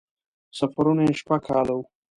[0.57, 1.83] سفرونه یې شپږ کاله وو.